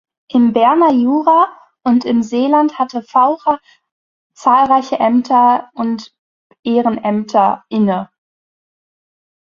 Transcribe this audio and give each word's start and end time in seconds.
Im 0.29 0.51
Berner 0.51 0.89
Jura 0.93 1.55
und 1.83 2.05
im 2.05 2.23
Seeland 2.23 2.79
hatte 2.79 3.03
Vaucher 3.03 3.59
zahlreiche 4.33 4.95
Ämter 4.97 5.69
und 5.75 6.11
Ehrenämter 6.63 7.63
inne. 7.69 8.09